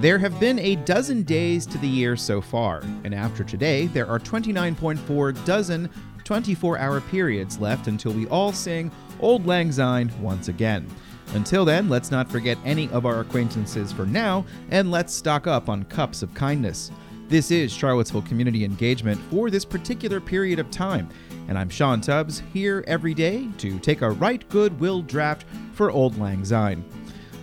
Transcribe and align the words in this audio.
There 0.00 0.18
have 0.18 0.40
been 0.40 0.58
a 0.60 0.76
dozen 0.76 1.24
days 1.24 1.66
to 1.66 1.76
the 1.76 1.86
year 1.86 2.16
so 2.16 2.40
far, 2.40 2.80
and 3.04 3.14
after 3.14 3.44
today, 3.44 3.86
there 3.88 4.06
are 4.06 4.18
29.4 4.18 5.44
dozen 5.44 5.90
24 6.24 6.78
hour 6.78 7.02
periods 7.02 7.58
left 7.58 7.86
until 7.86 8.12
we 8.12 8.26
all 8.28 8.50
sing 8.50 8.90
Auld 9.20 9.44
Lang 9.46 9.70
Syne 9.70 10.10
once 10.22 10.48
again. 10.48 10.88
Until 11.34 11.66
then, 11.66 11.90
let's 11.90 12.10
not 12.10 12.30
forget 12.30 12.56
any 12.64 12.88
of 12.92 13.04
our 13.04 13.20
acquaintances 13.20 13.92
for 13.92 14.06
now, 14.06 14.46
and 14.70 14.90
let's 14.90 15.12
stock 15.12 15.46
up 15.46 15.68
on 15.68 15.84
cups 15.84 16.22
of 16.22 16.32
kindness. 16.32 16.90
This 17.28 17.50
is 17.50 17.70
Charlottesville 17.70 18.22
Community 18.22 18.64
Engagement 18.64 19.20
for 19.30 19.50
this 19.50 19.66
particular 19.66 20.18
period 20.18 20.58
of 20.58 20.70
time, 20.70 21.10
and 21.46 21.58
I'm 21.58 21.68
Sean 21.68 22.00
Tubbs, 22.00 22.42
here 22.54 22.84
every 22.86 23.12
day 23.12 23.48
to 23.58 23.78
take 23.78 24.00
a 24.00 24.12
right 24.12 24.48
goodwill 24.48 25.02
draft 25.02 25.44
for 25.74 25.90
Auld 25.90 26.18
Lang 26.18 26.42
Syne. 26.42 26.82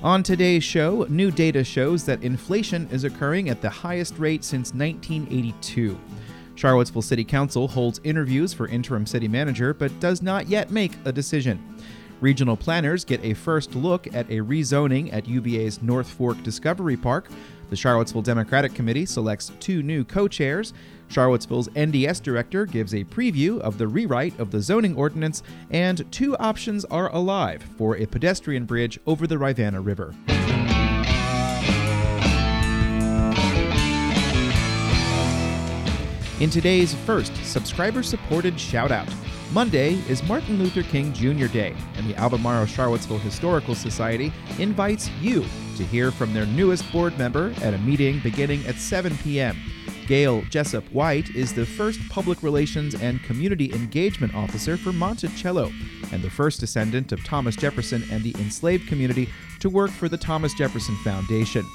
On 0.03 0.21
today's 0.21 0.63
show, 0.63 1.07
new 1.09 1.31
data 1.31 1.63
shows 1.63 2.05
that 2.05 2.21
inflation 2.21 2.87
is 2.91 3.03
occurring 3.03 3.49
at 3.49 3.61
the 3.61 3.69
highest 3.69 4.19
rate 4.19 4.43
since 4.43 4.71
1982. 4.71 5.99
Charlottesville 6.53 7.01
City 7.01 7.23
Council 7.23 7.67
holds 7.67 7.99
interviews 8.03 8.53
for 8.53 8.67
interim 8.67 9.07
city 9.07 9.27
manager 9.27 9.73
but 9.73 9.99
does 9.99 10.21
not 10.21 10.47
yet 10.47 10.69
make 10.69 10.93
a 11.05 11.11
decision. 11.11 11.59
Regional 12.21 12.55
planners 12.55 13.03
get 13.03 13.23
a 13.23 13.33
first 13.33 13.73
look 13.73 14.05
at 14.13 14.29
a 14.29 14.37
rezoning 14.37 15.11
at 15.11 15.27
UVA's 15.27 15.81
North 15.81 16.09
Fork 16.09 16.41
Discovery 16.43 16.95
Park. 16.95 17.29
The 17.69 17.75
Charlottesville 17.75 18.21
Democratic 18.21 18.73
Committee 18.73 19.05
selects 19.05 19.51
two 19.59 19.83
new 19.83 20.03
co 20.03 20.27
chairs, 20.27 20.73
Charlottesville's 21.09 21.69
NDS 21.69 22.21
director 22.21 22.65
gives 22.65 22.93
a 22.93 23.03
preview 23.05 23.59
of 23.59 23.77
the 23.77 23.87
rewrite 23.87 24.37
of 24.39 24.51
the 24.51 24.61
zoning 24.61 24.95
ordinance, 24.95 25.43
and 25.69 26.09
two 26.11 26.35
options 26.37 26.85
are 26.85 27.13
alive 27.13 27.63
for 27.77 27.97
a 27.97 28.05
pedestrian 28.05 28.65
bridge 28.65 28.99
over 29.05 29.27
the 29.27 29.37
Rivanna 29.37 29.81
River. 29.81 30.13
In 36.39 36.51
today's 36.51 36.93
first 36.93 37.35
subscriber 37.43 38.03
supported 38.03 38.55
shoutout, 38.55 39.11
Monday 39.53 39.93
is 40.09 40.21
Martin 40.23 40.59
Luther 40.59 40.83
King 40.83 41.13
Jr. 41.13 41.47
Day, 41.47 41.73
and 41.95 42.05
the 42.07 42.15
Albemarle 42.17 42.65
Charlottesville 42.65 43.17
Historical 43.19 43.75
Society 43.75 44.33
invites 44.59 45.09
you 45.21 45.45
to 45.77 45.85
hear 45.85 46.11
from 46.11 46.33
their 46.33 46.45
newest 46.45 46.91
board 46.91 47.17
member 47.17 47.53
at 47.61 47.73
a 47.73 47.77
meeting 47.77 48.19
beginning 48.19 48.65
at 48.67 48.75
7 48.75 49.17
p.m. 49.19 49.57
Gail 50.05 50.41
Jessup 50.49 50.83
White 50.91 51.29
is 51.29 51.53
the 51.53 51.65
first 51.65 52.01
public 52.09 52.43
relations 52.43 52.93
and 52.95 53.23
community 53.23 53.73
engagement 53.73 54.35
officer 54.35 54.75
for 54.75 54.91
Monticello 54.91 55.71
and 56.11 56.21
the 56.21 56.29
first 56.29 56.59
descendant 56.59 57.13
of 57.13 57.23
Thomas 57.23 57.55
Jefferson 57.55 58.03
and 58.11 58.23
the 58.23 58.35
enslaved 58.39 58.89
community 58.89 59.29
to 59.61 59.69
work 59.69 59.91
for 59.91 60.09
the 60.09 60.17
Thomas 60.17 60.53
Jefferson 60.55 60.95
Foundation. 61.05 61.65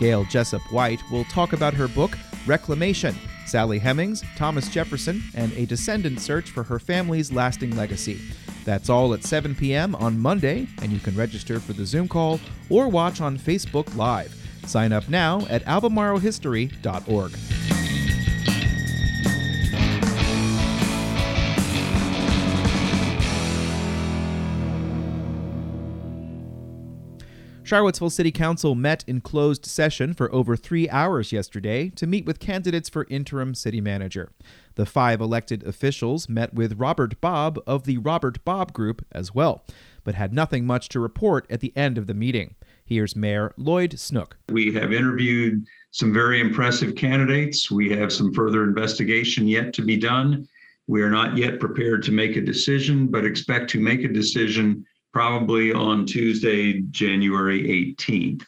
Gail 0.00 0.24
Jessup 0.24 0.62
White 0.72 1.00
will 1.12 1.24
talk 1.24 1.52
about 1.52 1.74
her 1.74 1.86
book, 1.86 2.18
Reclamation 2.44 3.14
Sally 3.50 3.80
Hemings, 3.80 4.22
Thomas 4.36 4.68
Jefferson, 4.68 5.24
and 5.34 5.52
a 5.54 5.66
descendant 5.66 6.20
search 6.20 6.52
for 6.52 6.62
her 6.62 6.78
family's 6.78 7.32
lasting 7.32 7.74
legacy. 7.74 8.20
That's 8.64 8.88
all 8.88 9.12
at 9.12 9.24
7 9.24 9.56
p.m. 9.56 9.96
on 9.96 10.20
Monday, 10.20 10.68
and 10.82 10.92
you 10.92 11.00
can 11.00 11.16
register 11.16 11.58
for 11.58 11.72
the 11.72 11.84
Zoom 11.84 12.06
call 12.06 12.38
or 12.68 12.88
watch 12.88 13.20
on 13.20 13.36
Facebook 13.36 13.92
Live. 13.96 14.36
Sign 14.66 14.92
up 14.92 15.08
now 15.08 15.46
at 15.50 15.64
albemarlehistory.org. 15.64 17.59
Charlottesville 27.70 28.10
City 28.10 28.32
Council 28.32 28.74
met 28.74 29.04
in 29.06 29.20
closed 29.20 29.64
session 29.64 30.12
for 30.12 30.34
over 30.34 30.56
three 30.56 30.90
hours 30.90 31.30
yesterday 31.30 31.88
to 31.90 32.04
meet 32.04 32.26
with 32.26 32.40
candidates 32.40 32.88
for 32.88 33.06
interim 33.08 33.54
city 33.54 33.80
manager. 33.80 34.32
The 34.74 34.84
five 34.84 35.20
elected 35.20 35.62
officials 35.62 36.28
met 36.28 36.52
with 36.52 36.80
Robert 36.80 37.20
Bobb 37.20 37.60
of 37.68 37.84
the 37.84 37.98
Robert 37.98 38.44
Bobb 38.44 38.72
Group 38.72 39.06
as 39.12 39.36
well, 39.36 39.64
but 40.02 40.16
had 40.16 40.32
nothing 40.32 40.66
much 40.66 40.88
to 40.88 40.98
report 40.98 41.46
at 41.48 41.60
the 41.60 41.72
end 41.76 41.96
of 41.96 42.08
the 42.08 42.12
meeting. 42.12 42.56
Here's 42.84 43.14
Mayor 43.14 43.54
Lloyd 43.56 44.00
Snook. 44.00 44.36
We 44.48 44.74
have 44.74 44.92
interviewed 44.92 45.64
some 45.92 46.12
very 46.12 46.40
impressive 46.40 46.96
candidates. 46.96 47.70
We 47.70 47.88
have 47.90 48.12
some 48.12 48.34
further 48.34 48.64
investigation 48.64 49.46
yet 49.46 49.72
to 49.74 49.82
be 49.82 49.96
done. 49.96 50.48
We 50.88 51.02
are 51.02 51.10
not 51.10 51.36
yet 51.36 51.60
prepared 51.60 52.02
to 52.02 52.10
make 52.10 52.34
a 52.34 52.40
decision, 52.40 53.06
but 53.06 53.24
expect 53.24 53.70
to 53.70 53.80
make 53.80 54.02
a 54.02 54.08
decision 54.08 54.84
probably 55.12 55.72
on 55.72 56.06
Tuesday, 56.06 56.80
January 56.90 57.62
18th. 57.98 58.44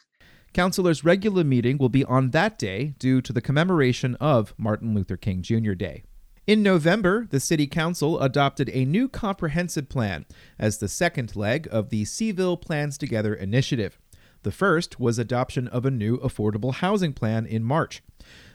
Councilors' 0.53 1.03
regular 1.03 1.43
meeting 1.43 1.77
will 1.77 1.89
be 1.89 2.05
on 2.05 2.29
that 2.29 2.59
day 2.59 2.93
due 2.99 3.21
to 3.21 3.33
the 3.33 3.41
commemoration 3.41 4.15
of 4.15 4.53
Martin 4.57 4.93
Luther 4.93 5.17
King 5.17 5.41
Jr. 5.41 5.73
Day. 5.73 6.03
In 6.45 6.61
November, 6.61 7.25
the 7.29 7.39
City 7.39 7.67
Council 7.67 8.19
adopted 8.19 8.69
a 8.73 8.85
new 8.85 9.07
comprehensive 9.07 9.89
plan 9.89 10.25
as 10.59 10.77
the 10.77 10.89
second 10.89 11.35
leg 11.35 11.67
of 11.71 11.89
the 11.89 12.05
C-ville 12.05 12.57
Plans 12.57 12.97
Together 12.97 13.33
initiative. 13.33 13.97
The 14.43 14.51
first 14.51 14.99
was 14.99 15.17
adoption 15.17 15.69
of 15.69 15.85
a 15.85 15.91
new 15.91 16.17
affordable 16.19 16.73
housing 16.75 17.13
plan 17.13 17.45
in 17.45 17.63
March. 17.63 18.03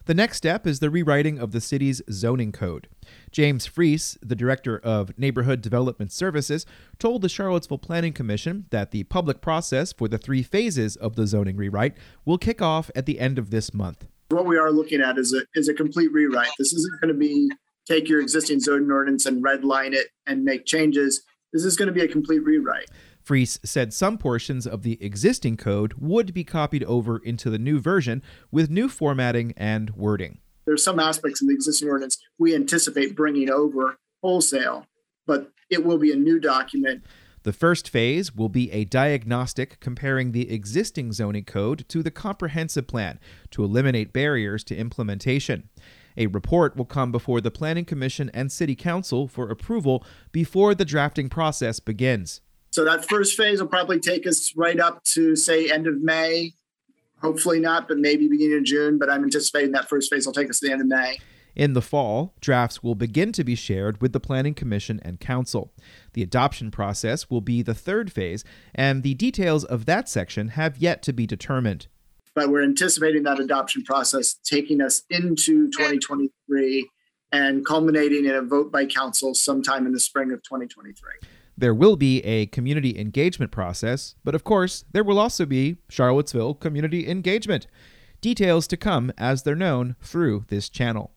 The 0.08 0.14
next 0.14 0.38
step 0.38 0.66
is 0.66 0.80
the 0.80 0.88
rewriting 0.88 1.38
of 1.38 1.52
the 1.52 1.60
city's 1.60 2.00
zoning 2.10 2.50
code. 2.50 2.88
James 3.30 3.69
Freas, 3.69 4.16
the 4.22 4.34
director 4.34 4.78
of 4.78 5.12
Neighborhood 5.19 5.60
Development 5.60 6.10
Services, 6.10 6.64
told 6.98 7.20
the 7.20 7.28
Charlottesville 7.28 7.76
Planning 7.76 8.14
Commission 8.14 8.64
that 8.70 8.91
the 8.91 9.04
public 9.04 9.42
process 9.42 9.92
for 9.92 10.08
the 10.08 10.16
three 10.16 10.42
phases 10.42 10.97
of 10.97 11.14
the 11.14 11.26
zoning 11.26 11.58
rewrite 11.58 11.94
will 12.24 12.38
kick 12.38 12.62
off 12.62 12.91
at 12.97 13.04
the 13.04 13.20
end 13.20 13.38
of 13.38 13.50
this 13.50 13.74
month. 13.74 14.06
What 14.30 14.47
we 14.47 14.56
are 14.56 14.72
looking 14.72 15.02
at 15.02 15.18
is 15.18 15.34
a 15.34 15.42
is 15.54 15.68
a 15.68 15.74
complete 15.74 16.10
rewrite. 16.10 16.52
This 16.58 16.72
isn't 16.72 17.00
going 17.02 17.12
to 17.12 17.18
be 17.18 17.50
take 17.86 18.08
your 18.08 18.22
existing 18.22 18.60
zoning 18.60 18.91
ordinance 18.91 19.26
and 19.26 19.44
redline 19.44 19.92
it 19.92 20.06
and 20.26 20.42
make 20.42 20.64
changes. 20.64 21.22
This 21.52 21.66
is 21.66 21.76
going 21.76 21.88
to 21.88 21.92
be 21.92 22.00
a 22.00 22.08
complete 22.08 22.42
rewrite. 22.44 22.88
Freas 23.28 23.59
said 23.62 23.93
some 23.93 24.16
portions 24.16 24.66
of 24.66 24.83
the 24.83 24.97
existing 25.05 25.59
code 25.59 25.93
would 25.99 26.33
be 26.33 26.44
copied 26.44 26.83
over 26.84 27.19
into 27.19 27.50
the 27.50 27.59
new 27.59 27.78
version 27.78 28.22
with 28.50 28.71
new 28.71 28.89
formatting 28.89 29.53
and 29.55 29.91
wording. 29.91 30.39
There's 30.65 30.83
some 30.83 30.99
aspects 30.99 31.43
of 31.43 31.49
the 31.49 31.55
existing 31.55 31.91
ordinance 31.91 32.16
we 32.39 32.55
anticipate 32.55 33.15
bringing 33.15 33.50
over 33.50 33.99
wholesale, 34.22 34.87
but 35.27 35.53
it 35.69 35.84
will 35.84 35.99
be 35.99 36.11
a 36.11 36.16
new 36.16 36.41
document. 36.41 37.05
The 37.43 37.53
first 37.53 37.91
phase 37.91 38.34
will 38.34 38.49
be 38.49 38.72
a 38.72 38.87
diagnostic 38.87 39.78
comparing 39.78 40.33
the 40.33 40.50
existing 40.50 41.12
zoning 41.12 41.45
code 41.45 41.84
to 41.91 42.03
the 42.03 42.10
comprehensive 42.10 42.87
plan 42.87 43.21
to 43.50 43.62
eliminate 43.62 44.15
barriers 44.15 44.65
to 44.65 44.77
implementation. 44.77 45.69
A 46.16 46.28
report 46.28 46.77
will 46.77 46.87
come 46.87 47.12
before 47.12 47.43
the 47.43 47.50
Planning 47.50 47.84
Commission 47.84 48.31
and 48.33 48.50
City 48.50 48.75
Council 48.75 49.28
for 49.28 49.50
approval 49.50 50.03
before 50.33 50.75
the 50.75 50.87
drafting 50.87 51.28
process 51.28 51.78
begins. 51.78 52.41
So 52.70 52.84
that 52.84 53.08
first 53.08 53.36
phase 53.36 53.60
will 53.60 53.68
probably 53.68 54.00
take 54.00 54.26
us 54.26 54.52
right 54.56 54.78
up 54.78 55.02
to 55.14 55.34
say 55.36 55.70
end 55.70 55.86
of 55.86 56.00
May. 56.02 56.52
Hopefully 57.20 57.60
not, 57.60 57.88
but 57.88 57.98
maybe 57.98 58.28
beginning 58.28 58.58
of 58.58 58.64
June. 58.64 58.98
But 58.98 59.10
I'm 59.10 59.24
anticipating 59.24 59.72
that 59.72 59.88
first 59.88 60.10
phase 60.10 60.26
will 60.26 60.32
take 60.32 60.50
us 60.50 60.60
to 60.60 60.66
the 60.66 60.72
end 60.72 60.82
of 60.82 60.86
May. 60.86 61.18
In 61.56 61.72
the 61.72 61.82
fall, 61.82 62.34
drafts 62.40 62.84
will 62.84 62.94
begin 62.94 63.32
to 63.32 63.42
be 63.42 63.56
shared 63.56 64.00
with 64.00 64.12
the 64.12 64.20
Planning 64.20 64.54
Commission 64.54 65.00
and 65.02 65.18
Council. 65.18 65.72
The 66.12 66.22
adoption 66.22 66.70
process 66.70 67.28
will 67.28 67.40
be 67.40 67.62
the 67.62 67.74
third 67.74 68.12
phase, 68.12 68.44
and 68.76 69.02
the 69.02 69.14
details 69.14 69.64
of 69.64 69.84
that 69.86 70.08
section 70.08 70.50
have 70.50 70.78
yet 70.78 71.02
to 71.02 71.12
be 71.12 71.26
determined. 71.26 71.88
But 72.36 72.50
we're 72.50 72.62
anticipating 72.62 73.24
that 73.24 73.40
adoption 73.40 73.82
process 73.82 74.34
taking 74.44 74.80
us 74.80 75.02
into 75.10 75.68
2023 75.72 76.88
and 77.32 77.66
culminating 77.66 78.24
in 78.24 78.36
a 78.36 78.42
vote 78.42 78.70
by 78.70 78.86
council 78.86 79.34
sometime 79.34 79.84
in 79.84 79.92
the 79.92 79.98
spring 79.98 80.30
of 80.30 80.40
2023. 80.44 80.94
There 81.58 81.74
will 81.74 81.96
be 81.96 82.20
a 82.24 82.46
community 82.46 82.96
engagement 82.96 83.50
process, 83.50 84.14
but 84.22 84.36
of 84.36 84.44
course, 84.44 84.84
there 84.92 85.02
will 85.02 85.19
also 85.19 85.44
be 85.44 85.78
Charlottesville 85.88 86.54
community 86.54 87.09
engagement. 87.09 87.66
Details 88.21 88.68
to 88.68 88.77
come 88.77 89.10
as 89.18 89.42
they're 89.42 89.56
known 89.56 89.97
through 90.00 90.44
this 90.47 90.68
channel. 90.68 91.10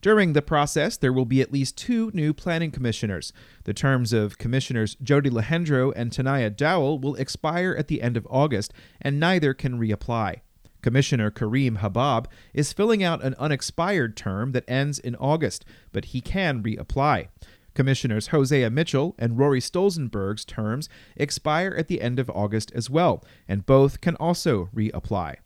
During 0.00 0.32
the 0.32 0.42
process, 0.42 0.96
there 0.96 1.12
will 1.12 1.26
be 1.26 1.40
at 1.40 1.52
least 1.52 1.78
two 1.78 2.10
new 2.12 2.34
planning 2.34 2.72
commissioners. 2.72 3.32
The 3.62 3.72
terms 3.72 4.12
of 4.12 4.36
Commissioners 4.36 4.96
Jody 5.00 5.30
Lahendro 5.30 5.92
and 5.94 6.10
Taneia 6.10 6.50
Dowell 6.50 6.98
will 6.98 7.14
expire 7.14 7.72
at 7.78 7.86
the 7.86 8.02
end 8.02 8.16
of 8.16 8.26
August, 8.28 8.72
and 9.00 9.20
neither 9.20 9.54
can 9.54 9.78
reapply. 9.78 10.40
Commissioner 10.82 11.30
Karim 11.30 11.76
Habbab 11.76 12.26
is 12.52 12.72
filling 12.72 13.04
out 13.04 13.22
an 13.22 13.36
unexpired 13.38 14.16
term 14.16 14.50
that 14.50 14.68
ends 14.68 14.98
in 14.98 15.14
August, 15.14 15.64
but 15.92 16.06
he 16.06 16.20
can 16.20 16.64
reapply. 16.64 17.28
Commissioners 17.74 18.28
Hosea 18.28 18.70
Mitchell 18.70 19.14
and 19.18 19.38
Rory 19.38 19.60
Stolzenberg's 19.60 20.44
terms 20.44 20.88
expire 21.16 21.74
at 21.76 21.88
the 21.88 22.00
end 22.00 22.18
of 22.18 22.30
August 22.30 22.72
as 22.74 22.90
well, 22.90 23.24
and 23.48 23.66
both 23.66 24.00
can 24.00 24.16
also 24.16 24.68
reapply. 24.74 25.36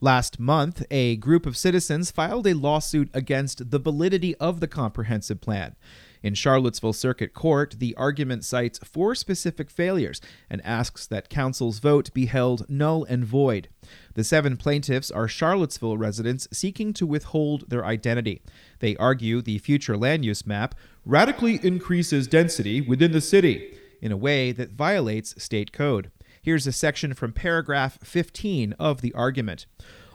Last 0.00 0.38
month, 0.38 0.84
a 0.92 1.16
group 1.16 1.44
of 1.44 1.56
citizens 1.56 2.12
filed 2.12 2.46
a 2.46 2.54
lawsuit 2.54 3.10
against 3.12 3.72
the 3.72 3.80
validity 3.80 4.36
of 4.36 4.60
the 4.60 4.68
comprehensive 4.68 5.40
plan. 5.40 5.74
In 6.22 6.34
Charlottesville 6.34 6.92
Circuit 6.92 7.34
Court, 7.34 7.76
the 7.78 7.96
argument 7.96 8.44
cites 8.44 8.78
four 8.78 9.16
specific 9.16 9.70
failures 9.70 10.20
and 10.48 10.64
asks 10.64 11.06
that 11.06 11.28
council's 11.28 11.80
vote 11.80 12.12
be 12.12 12.26
held 12.26 12.68
null 12.68 13.04
and 13.04 13.24
void. 13.24 13.68
The 14.14 14.24
seven 14.24 14.56
plaintiffs 14.56 15.10
are 15.10 15.28
Charlottesville 15.28 15.96
residents 15.96 16.46
seeking 16.52 16.92
to 16.94 17.06
withhold 17.06 17.68
their 17.68 17.84
identity. 17.84 18.42
They 18.78 18.96
argue 18.96 19.42
the 19.42 19.58
future 19.58 19.96
land 19.96 20.24
use 20.24 20.46
map 20.46 20.74
radically 21.08 21.58
increases 21.62 22.28
density 22.28 22.82
within 22.82 23.12
the 23.12 23.20
city 23.20 23.74
in 24.02 24.12
a 24.12 24.16
way 24.16 24.52
that 24.52 24.72
violates 24.72 25.42
state 25.42 25.72
code. 25.72 26.10
Here's 26.42 26.66
a 26.66 26.72
section 26.72 27.14
from 27.14 27.32
paragraph 27.32 27.98
15 28.04 28.74
of 28.74 29.00
the 29.00 29.14
argument. 29.14 29.64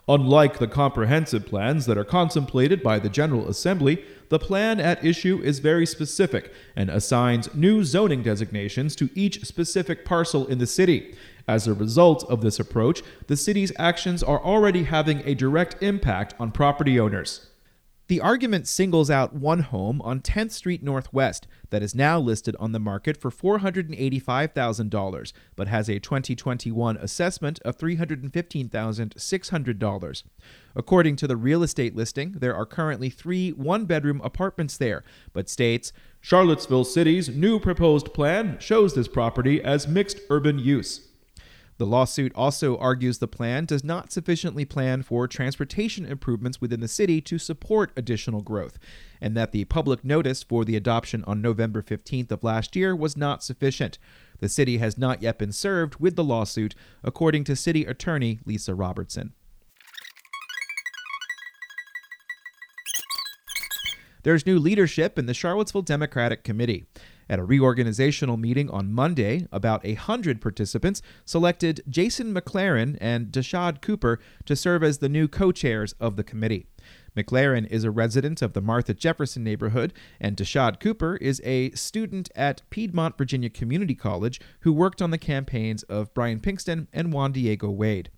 Unlike 0.08 0.60
the 0.60 0.68
comprehensive 0.68 1.48
plans 1.48 1.88
that 1.88 1.98
are 1.98 2.04
contemplated 2.04 2.84
by 2.84 3.00
the 3.00 3.10
General 3.10 3.50
Assembly, 3.50 4.06
the 4.30 4.38
plan 4.38 4.80
at 4.80 5.04
issue 5.04 5.42
is 5.44 5.60
very 5.60 5.88
specific 5.88 6.54
and 6.76 6.92
assigns 6.92 7.54
new 7.56 7.84
zoning 7.84 8.22
designations 8.22 8.96
to 8.98 9.10
each 9.16 9.44
specific 9.46 10.06
parcel 10.06 10.46
in 10.46 10.60
the 10.60 10.68
city. 10.68 11.16
As 11.48 11.68
a 11.68 11.74
result 11.74 12.24
of 12.30 12.42
this 12.42 12.60
approach, 12.60 13.02
the 13.26 13.38
city's 13.38 13.72
actions 13.80 14.22
are 14.22 14.44
already 14.44 14.84
having 14.84 15.24
a 15.26 15.34
direct 15.34 15.82
impact 15.82 16.36
on 16.40 16.52
property 16.52 17.00
owners. 17.00 17.48
The 18.14 18.22
argument 18.22 18.68
singles 18.68 19.10
out 19.10 19.34
one 19.34 19.62
home 19.62 20.00
on 20.04 20.22
10th 20.22 20.52
Street 20.52 20.84
Northwest 20.84 21.48
that 21.72 21.82
is 21.82 21.96
now 21.96 22.20
listed 22.20 22.56
on 22.60 22.72
the 22.72 22.78
market 22.78 23.18
for 23.18 23.32
$485,000 23.32 25.34
but 25.56 25.68
has 25.68 25.90
a 25.90 25.98
2021 25.98 26.98
assessment 26.98 27.60
of 27.66 27.76
$315,600. 27.80 30.24
According 30.76 31.16
to 31.16 31.26
the 31.26 31.36
real 31.36 31.64
estate 31.64 31.96
listing, 31.96 32.34
there 32.34 32.56
are 32.56 32.68
currently 32.68 33.10
three 33.10 33.50
one 33.50 33.86
bedroom 33.86 34.22
apartments 34.24 34.78
there, 34.78 35.04
but 35.34 35.50
states 35.50 35.92
Charlottesville 36.22 36.84
City's 36.84 37.30
new 37.30 37.60
proposed 37.60 38.14
plan 38.14 38.58
shows 38.60 38.94
this 38.94 39.08
property 39.08 39.60
as 39.60 39.88
mixed 39.88 40.20
urban 40.30 40.60
use. 40.60 41.08
The 41.78 41.86
lawsuit 41.86 42.32
also 42.36 42.78
argues 42.78 43.18
the 43.18 43.28
plan 43.28 43.66
does 43.66 43.84
not 43.84 44.12
sufficiently 44.12 44.64
plan 44.64 45.02
for 45.02 45.28
transportation 45.28 46.06
improvements 46.06 46.62
within 46.62 46.82
the 46.82 46.88
city 46.88 47.20
to 47.22 47.40
support 47.40 47.92
additional 47.98 48.42
growth, 48.42 48.78
and 49.20 49.36
that 49.36 49.52
the 49.52 49.66
public 49.66 50.06
notice 50.06 50.44
for 50.44 50.64
the 50.64 50.76
adoption 50.76 51.24
on 51.26 51.42
November 51.42 51.82
15th 51.82 52.32
of 52.32 52.44
last 52.44 52.76
year 52.76 52.96
was 52.96 53.18
not 53.18 53.44
sufficient. 53.44 53.98
The 54.40 54.50
city 54.50 54.78
has 54.78 54.98
not 54.98 55.22
yet 55.22 55.40
been 55.40 55.52
served 55.52 55.96
with 56.00 56.16
the 56.16 56.24
lawsuit, 56.24 56.76
according 57.04 57.44
to 57.46 57.56
City 57.56 57.86
Attorney 57.86 58.40
Lisa 58.46 58.76
Robertson. 58.76 59.34
There's 64.24 64.46
new 64.46 64.58
leadership 64.58 65.20
in 65.20 65.26
the 65.26 65.34
Charlottesville 65.34 65.82
Democratic 65.82 66.44
Committee. 66.44 66.86
At 67.30 67.40
a 67.40 67.46
reorganizational 67.46 68.40
meeting 68.40 68.70
on 68.70 68.92
Monday, 68.92 69.48
about 69.52 69.86
a 69.86 69.94
hundred 69.94 70.42
participants 70.42 71.02
selected 71.26 71.82
Jason 71.88 72.34
McLaren 72.34 72.98
and 73.00 73.28
Deshad 73.28 73.82
Cooper 73.82 74.20
to 74.46 74.56
serve 74.56 74.84
as 74.84 74.98
the 74.98 75.10
new 75.10 75.28
co 75.28 75.52
chairs 75.52 75.94
of 76.00 76.16
the 76.16 76.24
committee. 76.24 76.68
McLaren 77.16 77.68
is 77.68 77.84
a 77.84 77.92
resident 77.92 78.42
of 78.42 78.54
the 78.54 78.62
Martha 78.62 78.94
Jefferson 78.94 79.44
neighborhood, 79.44 79.94
and 80.20 80.36
Deshad 80.36 80.80
Cooper 80.80 81.16
is 81.18 81.42
a 81.44 81.72
student 81.72 82.30
at 82.36 82.62
Piedmont 82.70 83.18
Virginia 83.18 83.50
Community 83.50 83.96
College 83.96 84.42
who 84.62 84.74
worked 84.74 85.02
on 85.02 85.12
the 85.12 85.18
campaigns 85.18 85.84
of 85.84 86.14
Brian 86.14 86.40
Pinkston 86.40 86.88
and 86.92 87.14
Juan 87.14 87.32
Diego 87.32 87.70
Wade. 87.70 88.10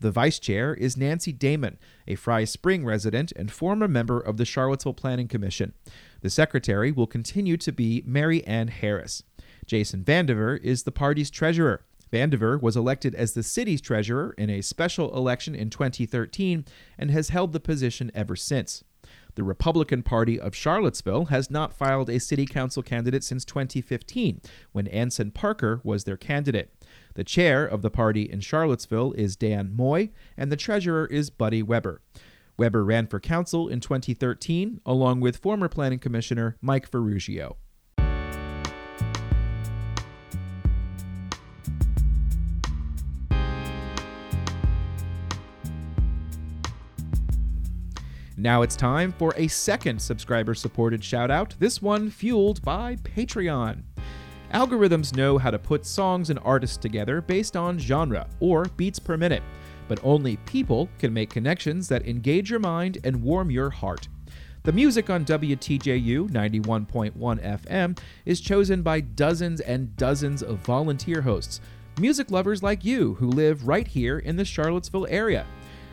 The 0.00 0.10
vice 0.10 0.40
chair 0.40 0.74
is 0.74 0.96
Nancy 0.96 1.30
Damon, 1.30 1.78
a 2.08 2.16
Fry 2.16 2.42
Spring 2.42 2.84
resident 2.84 3.32
and 3.36 3.52
former 3.52 3.86
member 3.86 4.18
of 4.18 4.36
the 4.36 4.44
Charlottesville 4.44 4.94
Planning 4.94 5.28
Commission. 5.28 5.74
The 6.22 6.30
secretary 6.30 6.92
will 6.92 7.08
continue 7.08 7.56
to 7.58 7.72
be 7.72 8.02
Mary 8.06 8.44
Ann 8.46 8.68
Harris. 8.68 9.24
Jason 9.66 10.04
Vandever 10.04 10.58
is 10.62 10.84
the 10.84 10.92
party's 10.92 11.30
treasurer. 11.30 11.84
Vandever 12.12 12.60
was 12.60 12.76
elected 12.76 13.14
as 13.16 13.34
the 13.34 13.42
city's 13.42 13.80
treasurer 13.80 14.32
in 14.38 14.48
a 14.48 14.60
special 14.60 15.16
election 15.16 15.54
in 15.54 15.68
2013 15.68 16.64
and 16.96 17.10
has 17.10 17.30
held 17.30 17.52
the 17.52 17.58
position 17.58 18.12
ever 18.14 18.36
since. 18.36 18.84
The 19.34 19.42
Republican 19.42 20.02
Party 20.04 20.38
of 20.38 20.54
Charlottesville 20.54 21.26
has 21.26 21.50
not 21.50 21.74
filed 21.74 22.08
a 22.08 22.20
city 22.20 22.46
council 22.46 22.82
candidate 22.82 23.24
since 23.24 23.44
2015, 23.44 24.42
when 24.70 24.86
Anson 24.88 25.32
Parker 25.32 25.80
was 25.82 26.04
their 26.04 26.18
candidate. 26.18 26.72
The 27.14 27.24
chair 27.24 27.66
of 27.66 27.82
the 27.82 27.90
party 27.90 28.30
in 28.30 28.40
Charlottesville 28.40 29.12
is 29.14 29.34
Dan 29.34 29.74
Moy, 29.74 30.10
and 30.36 30.52
the 30.52 30.56
treasurer 30.56 31.06
is 31.06 31.30
Buddy 31.30 31.62
Weber. 31.62 32.00
Weber 32.62 32.84
ran 32.84 33.08
for 33.08 33.18
council 33.18 33.66
in 33.66 33.80
2013, 33.80 34.82
along 34.86 35.18
with 35.18 35.36
former 35.38 35.68
planning 35.68 35.98
commissioner 35.98 36.56
Mike 36.60 36.88
Farruggio. 36.88 37.56
Now 48.36 48.62
it's 48.62 48.76
time 48.76 49.10
for 49.10 49.34
a 49.36 49.48
second 49.48 50.00
subscriber 50.00 50.54
supported 50.54 51.02
shout 51.02 51.32
out, 51.32 51.56
this 51.58 51.82
one 51.82 52.10
fueled 52.10 52.62
by 52.62 52.94
Patreon. 52.94 53.82
Algorithms 54.54 55.16
know 55.16 55.36
how 55.36 55.50
to 55.50 55.58
put 55.58 55.84
songs 55.84 56.30
and 56.30 56.38
artists 56.44 56.76
together 56.76 57.20
based 57.20 57.56
on 57.56 57.76
genre 57.76 58.28
or 58.38 58.66
beats 58.76 59.00
per 59.00 59.16
minute, 59.16 59.42
but 59.92 60.00
only 60.02 60.38
people 60.46 60.88
can 60.98 61.12
make 61.12 61.28
connections 61.28 61.86
that 61.86 62.06
engage 62.06 62.48
your 62.48 62.58
mind 62.58 62.96
and 63.04 63.22
warm 63.22 63.50
your 63.50 63.68
heart. 63.68 64.08
The 64.62 64.72
music 64.72 65.10
on 65.10 65.22
WTJU 65.26 66.30
91.1 66.30 67.12
FM 67.12 67.98
is 68.24 68.40
chosen 68.40 68.80
by 68.80 69.00
dozens 69.00 69.60
and 69.60 69.94
dozens 69.98 70.42
of 70.42 70.60
volunteer 70.60 71.20
hosts, 71.20 71.60
music 72.00 72.30
lovers 72.30 72.62
like 72.62 72.86
you 72.86 73.12
who 73.16 73.26
live 73.26 73.68
right 73.68 73.86
here 73.86 74.20
in 74.20 74.34
the 74.34 74.46
Charlottesville 74.46 75.06
area. 75.10 75.44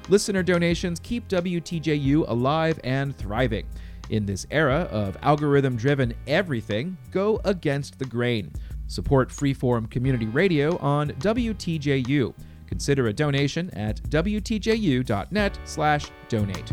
Listener 0.08 0.44
donations 0.44 1.02
keep 1.02 1.28
WTJU 1.28 2.24
alive 2.26 2.80
and 2.86 3.14
thriving. 3.18 3.68
In 4.12 4.26
this 4.26 4.48
era 4.50 4.88
of 4.92 5.18
algorithm 5.24 5.76
driven 5.76 6.14
everything, 6.26 6.98
go 7.12 7.42
against 7.44 8.00
the 8.00 8.06
grain. 8.06 8.54
Support 8.88 9.28
freeform 9.28 9.92
community 9.92 10.28
radio 10.28 10.78
on 10.78 11.10
WTJU. 11.10 12.34
Consider 12.70 13.08
a 13.08 13.14
donation 13.14 13.72
at 13.72 14.00
wtju.net/donate. 14.04 16.72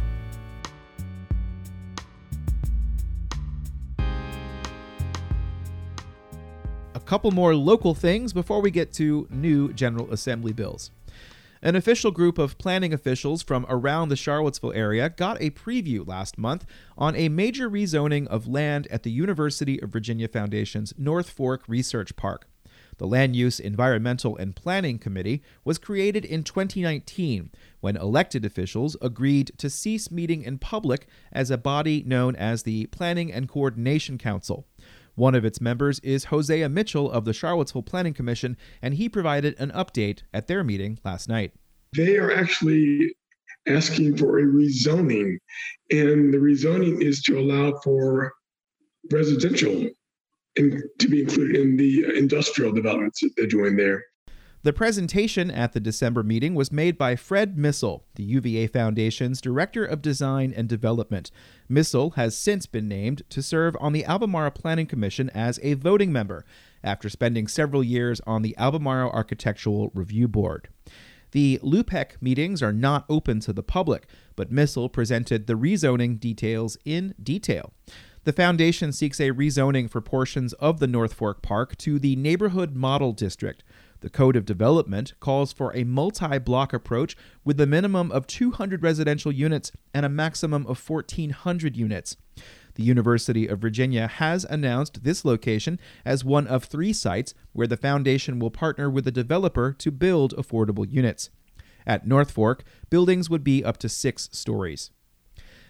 A 6.94 7.00
couple 7.00 7.31
more 7.31 7.56
local 7.56 7.94
things 7.94 8.34
before 8.34 8.60
we 8.60 8.70
get 8.70 8.93
to 8.93 9.26
new 9.31 9.72
General 9.72 10.12
Assembly 10.12 10.52
bills. 10.52 10.90
An 11.62 11.75
official 11.75 12.10
group 12.10 12.37
of 12.37 12.58
planning 12.58 12.92
officials 12.92 13.42
from 13.42 13.64
around 13.71 14.11
the 14.11 14.16
Charlottesville 14.16 14.75
area 14.75 15.09
got 15.09 15.40
a 15.40 15.49
preview 15.49 16.06
last 16.06 16.37
month 16.37 16.66
on 16.99 17.16
a 17.16 17.30
major 17.30 17.71
rezoning 17.71 18.26
of 18.26 18.47
land 18.47 18.87
at 18.88 19.02
the 19.02 19.11
University 19.11 19.80
of 19.80 19.88
Virginia 19.88 20.28
Foundation's 20.28 20.92
North 20.99 21.30
Fork 21.30 21.62
Research 21.66 22.14
Park. 22.16 22.47
The 22.99 23.07
Land 23.07 23.37
Use, 23.37 23.61
Environmental, 23.61 24.37
and 24.37 24.57
Planning 24.57 24.99
Committee 24.99 25.43
was 25.65 25.79
created 25.79 26.25
in 26.25 26.43
2019 26.43 27.50
when 27.81 27.97
elected 27.97 28.45
officials 28.45 28.97
agreed 29.03 29.53
to 29.59 29.69
cease 29.69 30.11
meeting 30.11 30.43
in 30.43 30.59
public 30.59 31.07
as 31.31 31.50
a 31.50 31.59
body 31.59 32.03
known 32.07 32.35
as 32.37 32.62
the 32.62 32.87
Planning 32.87 33.31
and 33.31 33.49
Coordination 33.49 34.17
Council. 34.17 34.67
One 35.15 35.35
of 35.35 35.45
its 35.45 35.61
members 35.61 35.99
is 36.00 36.25
Hosea 36.25 36.69
Mitchell 36.69 37.11
of 37.11 37.25
the 37.25 37.33
Charlottesville 37.33 37.83
Planning 37.83 38.15
Commission, 38.15 38.57
and 38.81 38.95
he 38.95 39.09
provided 39.09 39.55
an 39.59 39.71
update 39.73 40.21
at 40.33 40.47
their 40.47 40.65
meeting 40.65 40.99
last 41.05 41.29
night. 41.29 41.53
They 41.95 42.17
are 42.17 42.33
actually 42.33 43.15
asking 43.67 44.17
for 44.17 44.38
a 44.38 44.45
rezoning, 44.45 45.38
and 45.91 46.33
the 46.33 46.38
rezoning 46.38 47.03
is 47.03 47.23
to 47.23 47.38
allow 47.38 47.79
for 47.83 48.33
residential 49.11 49.88
in, 50.56 50.82
to 50.98 51.08
be 51.08 51.20
included 51.20 51.56
in 51.56 51.76
the 51.76 52.04
industrial 52.16 52.72
developments 52.72 53.20
that 53.20 53.30
they're 53.36 53.46
doing 53.46 53.76
there. 53.76 54.04
The 54.62 54.72
presentation 54.72 55.48
at 55.48 55.75
the 55.75 55.80
December 55.80 56.25
meeting 56.25 56.56
was 56.56 56.72
made 56.72 56.98
by 56.98 57.14
Fred 57.14 57.56
Missel, 57.56 58.04
the 58.16 58.25
UVA 58.25 58.66
Foundation's 58.66 59.40
Director 59.40 59.84
of 59.84 60.02
Design 60.02 60.52
and 60.56 60.68
Development. 60.68 61.30
Missel 61.68 62.10
has 62.10 62.36
since 62.36 62.66
been 62.66 62.88
named 62.88 63.22
to 63.30 63.42
serve 63.42 63.76
on 63.78 63.92
the 63.92 64.04
Albemarle 64.04 64.50
Planning 64.50 64.86
Commission 64.86 65.30
as 65.30 65.60
a 65.62 65.75
voting 65.75 66.10
member, 66.10 66.44
after 66.82 67.08
spending 67.08 67.46
several 67.46 67.84
years 67.84 68.20
on 68.26 68.42
the 68.42 68.56
Albemarle 68.56 69.10
Architectural 69.10 69.92
Review 69.94 70.26
Board. 70.26 70.68
The 71.30 71.60
LUPEC 71.62 72.20
meetings 72.20 72.60
are 72.62 72.72
not 72.72 73.04
open 73.08 73.38
to 73.40 73.52
the 73.52 73.62
public, 73.62 74.08
but 74.34 74.50
Missel 74.50 74.88
presented 74.88 75.46
the 75.46 75.54
rezoning 75.54 76.18
details 76.18 76.76
in 76.84 77.14
detail. 77.22 77.72
The 78.26 78.33
foundation 78.33 78.90
seeks 78.90 79.21
a 79.21 79.30
rezoning 79.30 79.88
for 79.88 80.00
portions 80.00 80.52
of 80.54 80.80
the 80.80 80.88
North 80.88 81.14
Fork 81.14 81.42
Park 81.42 81.78
to 81.78 82.00
the 82.00 82.16
Neighborhood 82.16 82.75
Model 82.75 83.12
District, 83.12 83.62
the 84.00 84.11
Code 84.11 84.35
of 84.35 84.45
Development 84.45 85.14
calls 85.21 85.52
for 85.52 85.73
a 85.76 85.85
multi 85.85 86.38
block 86.38 86.73
approach 86.73 87.16
with 87.45 87.61
a 87.61 87.68
minimum 87.68 88.11
of 88.11 88.26
200 88.26 88.83
residential 88.83 89.30
units 89.30 89.71
and 89.95 90.04
a 90.04 90.09
maximum 90.09 90.66
of 90.66 90.90
1,400 90.90 91.76
units. 91.76 92.16
The 92.75 92.83
University 92.83 93.47
of 93.47 93.61
Virginia 93.61 94.09
has 94.09 94.45
announced 94.45 95.04
this 95.04 95.25
location 95.25 95.78
as 96.04 96.25
one 96.25 96.49
of 96.49 96.64
three 96.64 96.92
sites 96.92 97.33
where 97.52 97.68
the 97.68 97.76
foundation 97.76 98.40
will 98.40 98.50
partner 98.50 98.90
with 98.90 99.06
a 99.06 99.12
developer 99.12 99.73
to 99.75 99.92
build 99.92 100.35
affordable 100.35 100.90
units. 100.90 101.30
At 101.87 102.09
North 102.09 102.33
Fork, 102.33 102.64
buildings 102.90 103.30
would 103.30 103.45
be 103.45 103.64
up 103.64 103.76
to 103.78 103.88
six 103.88 104.28
stories. 104.33 104.90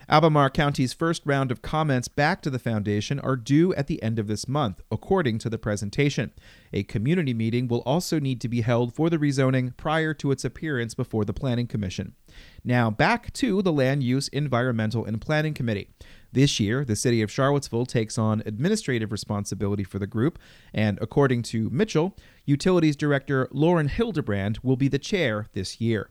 Albemarle 0.08 0.50
County's 0.50 0.92
first 0.92 1.22
round 1.25 1.50
of 1.50 1.62
comments 1.62 2.06
back 2.06 2.40
to 2.42 2.50
the 2.50 2.60
foundation 2.60 3.18
are 3.18 3.34
due 3.34 3.75
at 3.75 3.88
the 3.88 4.00
end 4.04 4.20
of 4.20 4.28
this 4.28 4.46
month, 4.46 4.80
according 4.88 5.38
to 5.38 5.50
the 5.50 5.58
presentation. 5.58 6.30
A 6.72 6.84
community 6.84 7.34
meeting 7.34 7.66
will 7.66 7.80
also 7.80 8.20
need 8.20 8.40
to 8.42 8.48
be 8.48 8.60
held 8.60 8.94
for 8.94 9.10
the 9.10 9.18
rezoning 9.18 9.76
prior 9.76 10.14
to 10.14 10.30
its 10.30 10.44
appearance 10.44 10.94
before 10.94 11.25
the 11.25 11.32
Planning 11.32 11.66
Commission. 11.66 12.14
Now, 12.62 12.88
back 12.88 13.32
to 13.32 13.62
the 13.62 13.72
Land 13.72 14.04
Use, 14.04 14.28
Environmental, 14.28 15.04
and 15.04 15.20
Planning 15.20 15.54
Committee. 15.54 15.90
This 16.30 16.60
year, 16.60 16.84
the 16.84 16.94
city 16.94 17.20
of 17.20 17.30
Charlottesville 17.30 17.86
takes 17.86 18.16
on 18.16 18.44
administrative 18.46 19.10
responsibility 19.10 19.82
for 19.82 19.98
the 19.98 20.06
group, 20.06 20.38
and 20.72 21.00
according 21.02 21.42
to 21.44 21.68
Mitchell, 21.70 22.16
Utilities 22.44 22.94
Director 22.94 23.48
Lauren 23.50 23.88
Hildebrand 23.88 24.60
will 24.62 24.76
be 24.76 24.86
the 24.86 25.00
chair 25.00 25.46
this 25.52 25.80
year. 25.80 26.10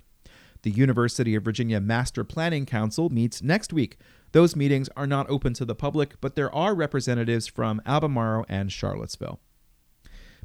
The 0.66 0.72
University 0.72 1.36
of 1.36 1.44
Virginia 1.44 1.80
Master 1.80 2.24
Planning 2.24 2.66
Council 2.66 3.12
meets 3.12 3.44
next 3.44 3.72
week. 3.72 4.00
Those 4.32 4.56
meetings 4.56 4.90
are 4.98 5.06
not 5.06 5.30
open 5.30 5.54
to 5.54 5.64
the 5.64 5.76
public, 5.76 6.20
but 6.22 6.34
there 6.34 6.54
are 6.56 6.74
representatives 6.74 7.46
from 7.46 7.84
Albemarle 7.86 8.48
and 8.50 8.72
Charlottesville. 8.72 9.40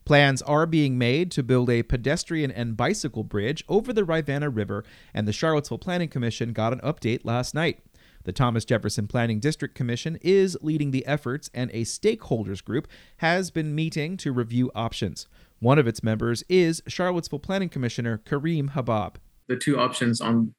Plans 0.04 0.42
are 0.42 0.66
being 0.66 0.98
made 0.98 1.30
to 1.30 1.42
build 1.42 1.70
a 1.70 1.84
pedestrian 1.84 2.50
and 2.50 2.76
bicycle 2.76 3.24
bridge 3.24 3.64
over 3.66 3.94
the 3.94 4.04
Rivanna 4.04 4.50
River, 4.50 4.84
and 5.14 5.26
the 5.26 5.32
Charlottesville 5.32 5.78
Planning 5.78 6.10
Commission 6.10 6.52
got 6.52 6.74
an 6.74 6.80
update 6.80 7.24
last 7.24 7.54
night. 7.54 7.80
The 8.24 8.32
Thomas 8.32 8.66
Jefferson 8.66 9.06
Planning 9.06 9.40
District 9.40 9.74
Commission 9.74 10.18
is 10.20 10.54
leading 10.60 10.90
the 10.90 11.06
efforts, 11.06 11.48
and 11.54 11.70
a 11.70 11.84
stakeholders 11.84 12.62
group 12.62 12.88
has 13.16 13.50
been 13.50 13.74
meeting 13.74 14.18
to 14.18 14.32
review 14.32 14.70
options. 14.74 15.26
One 15.60 15.78
of 15.78 15.86
its 15.86 16.02
members 16.02 16.44
is 16.46 16.82
Charlottesville 16.86 17.38
Planning 17.38 17.70
Commissioner 17.70 18.18
Karim 18.18 18.72
Habbab 18.74 19.14
the 19.50 19.56
two 19.56 19.78
options 19.78 20.20
on 20.20 20.54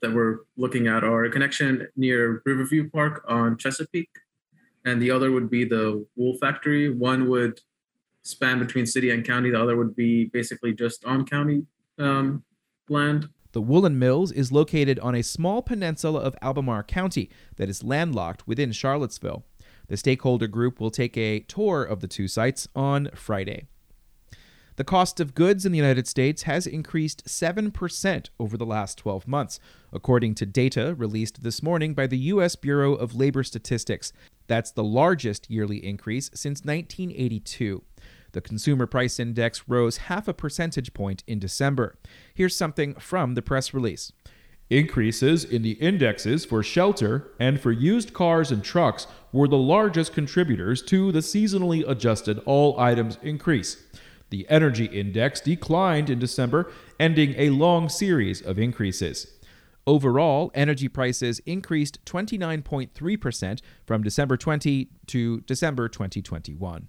that 0.00 0.12
we're 0.12 0.38
looking 0.56 0.86
at 0.86 1.04
are 1.04 1.24
a 1.24 1.30
connection 1.30 1.86
near 1.94 2.42
Riverview 2.46 2.88
Park 2.88 3.22
on 3.28 3.58
Chesapeake, 3.58 4.08
and 4.86 5.00
the 5.00 5.10
other 5.10 5.30
would 5.30 5.50
be 5.50 5.64
the 5.66 6.06
wool 6.16 6.38
factory. 6.40 6.88
One 6.88 7.28
would 7.28 7.60
span 8.22 8.58
between 8.58 8.86
city 8.86 9.10
and 9.10 9.26
county. 9.26 9.50
The 9.50 9.60
other 9.60 9.76
would 9.76 9.94
be 9.94 10.24
basically 10.24 10.72
just 10.72 11.04
on 11.04 11.26
county 11.26 11.66
um, 11.98 12.42
land. 12.88 13.28
The 13.52 13.60
Woolen 13.60 13.98
Mills 13.98 14.32
is 14.32 14.50
located 14.50 14.98
on 15.00 15.14
a 15.14 15.22
small 15.22 15.60
peninsula 15.60 16.20
of 16.20 16.34
Albemarle 16.40 16.84
County 16.84 17.28
that 17.56 17.68
is 17.68 17.84
landlocked 17.84 18.48
within 18.48 18.72
Charlottesville. 18.72 19.44
The 19.88 19.98
stakeholder 19.98 20.46
group 20.46 20.80
will 20.80 20.90
take 20.90 21.16
a 21.18 21.40
tour 21.40 21.82
of 21.82 22.00
the 22.00 22.08
two 22.08 22.26
sites 22.26 22.68
on 22.74 23.10
Friday. 23.14 23.66
The 24.80 24.84
cost 24.84 25.20
of 25.20 25.34
goods 25.34 25.66
in 25.66 25.72
the 25.72 25.78
United 25.78 26.08
States 26.08 26.44
has 26.44 26.66
increased 26.66 27.26
7% 27.26 28.28
over 28.38 28.56
the 28.56 28.64
last 28.64 28.96
12 28.96 29.28
months, 29.28 29.60
according 29.92 30.36
to 30.36 30.46
data 30.46 30.94
released 30.94 31.42
this 31.42 31.62
morning 31.62 31.92
by 31.92 32.06
the 32.06 32.16
U.S. 32.16 32.56
Bureau 32.56 32.94
of 32.94 33.14
Labor 33.14 33.42
Statistics. 33.42 34.14
That's 34.46 34.70
the 34.70 34.82
largest 34.82 35.50
yearly 35.50 35.84
increase 35.84 36.30
since 36.32 36.64
1982. 36.64 37.82
The 38.32 38.40
Consumer 38.40 38.86
Price 38.86 39.20
Index 39.20 39.64
rose 39.68 39.98
half 39.98 40.26
a 40.28 40.32
percentage 40.32 40.94
point 40.94 41.24
in 41.26 41.38
December. 41.38 41.98
Here's 42.32 42.56
something 42.56 42.94
from 42.94 43.34
the 43.34 43.42
press 43.42 43.74
release. 43.74 44.12
Increases 44.70 45.44
in 45.44 45.60
the 45.60 45.72
indexes 45.72 46.46
for 46.46 46.62
shelter 46.62 47.32
and 47.38 47.60
for 47.60 47.70
used 47.70 48.14
cars 48.14 48.50
and 48.50 48.64
trucks 48.64 49.06
were 49.30 49.46
the 49.46 49.58
largest 49.58 50.14
contributors 50.14 50.80
to 50.84 51.12
the 51.12 51.18
seasonally 51.18 51.86
adjusted 51.86 52.38
all 52.46 52.80
items 52.80 53.18
increase. 53.20 53.76
The 54.30 54.46
energy 54.48 54.86
index 54.86 55.40
declined 55.40 56.08
in 56.08 56.18
December, 56.18 56.72
ending 56.98 57.34
a 57.36 57.50
long 57.50 57.88
series 57.88 58.40
of 58.40 58.58
increases. 58.58 59.26
Overall, 59.86 60.52
energy 60.54 60.88
prices 60.88 61.40
increased 61.40 62.04
29.3% 62.04 63.60
from 63.86 64.02
December 64.02 64.36
20 64.36 64.88
to 65.06 65.40
December 65.40 65.88
2021. 65.88 66.88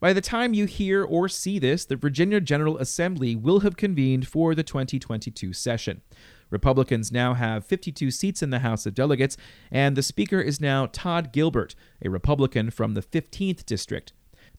By 0.00 0.12
the 0.12 0.20
time 0.20 0.52
you 0.52 0.66
hear 0.66 1.04
or 1.04 1.28
see 1.28 1.60
this, 1.60 1.84
the 1.84 1.94
Virginia 1.94 2.40
General 2.40 2.76
Assembly 2.78 3.36
will 3.36 3.60
have 3.60 3.76
convened 3.76 4.26
for 4.26 4.52
the 4.52 4.64
2022 4.64 5.52
session. 5.52 6.02
Republicans 6.50 7.12
now 7.12 7.34
have 7.34 7.64
52 7.64 8.10
seats 8.10 8.42
in 8.42 8.50
the 8.50 8.58
House 8.58 8.84
of 8.84 8.94
Delegates, 8.94 9.36
and 9.70 9.96
the 9.96 10.02
Speaker 10.02 10.40
is 10.40 10.60
now 10.60 10.86
Todd 10.86 11.32
Gilbert, 11.32 11.76
a 12.04 12.10
Republican 12.10 12.70
from 12.70 12.94
the 12.94 13.02
15th 13.02 13.64
District. 13.64 14.12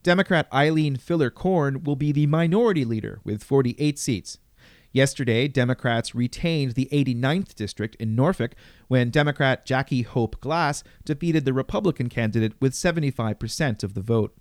Democrat 0.04 0.46
Eileen 0.52 0.96
Filler 0.96 1.30
Corn 1.30 1.82
will 1.82 1.96
be 1.96 2.12
the 2.12 2.26
minority 2.26 2.84
leader 2.84 3.20
with 3.24 3.42
48 3.42 3.98
seats. 3.98 4.36
Yesterday, 4.92 5.48
Democrats 5.48 6.14
retained 6.14 6.72
the 6.72 6.90
89th 6.92 7.54
district 7.54 7.96
in 7.96 8.14
Norfolk 8.14 8.54
when 8.86 9.08
Democrat 9.08 9.64
Jackie 9.64 10.02
Hope 10.02 10.38
Glass 10.42 10.84
defeated 11.06 11.46
the 11.46 11.54
Republican 11.54 12.10
candidate 12.10 12.52
with 12.60 12.74
75% 12.74 13.82
of 13.82 13.94
the 13.94 14.02
vote. 14.02 14.36